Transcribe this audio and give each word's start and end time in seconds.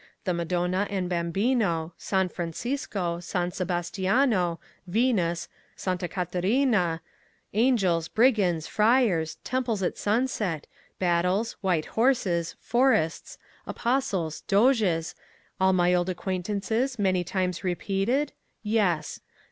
The 0.23 0.33
Madonna 0.33 0.87
and 0.89 1.07
Bambino, 1.07 1.93
San 1.95 2.27
Francisco, 2.27 3.19
San 3.19 3.51
Sebastiano, 3.51 4.59
Venus, 4.87 5.47
Santa 5.75 6.07
Caterina, 6.07 7.01
Angels, 7.53 8.07
Brigands, 8.07 8.65
Friars, 8.65 9.37
Temples 9.43 9.83
at 9.83 9.99
Sunset, 9.99 10.65
Battles, 10.97 11.51
White 11.61 11.85
Horses, 11.85 12.55
Forests, 12.59 13.37
Apostles, 13.67 14.41
Doges, 14.47 15.13
all 15.59 15.71
my 15.71 15.93
old 15.93 16.09
acquaintances 16.09 16.97
many 16.97 17.23
times 17.23 17.63
repeated?—yes. 17.63 19.19